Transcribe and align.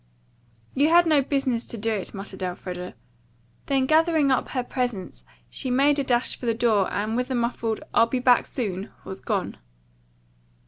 "You 0.73 0.89
had 0.89 1.05
no 1.05 1.21
business 1.21 1.63
to 1.65 1.77
do 1.77 1.91
it," 1.93 2.11
muttered 2.11 2.41
Elfreda. 2.41 2.95
Then 3.67 3.85
gathering 3.85 4.31
up 4.31 4.49
her 4.49 4.63
presents 4.63 5.25
she 5.47 5.69
made 5.69 5.99
a 5.99 6.03
dash 6.03 6.35
for 6.35 6.47
the 6.47 6.55
door 6.55 6.91
and 6.91 7.15
with 7.15 7.29
a 7.29 7.35
muffled, 7.35 7.81
"I'll 7.93 8.07
be 8.07 8.17
back 8.17 8.47
soon," 8.47 8.89
was 9.05 9.19
gone. 9.19 9.57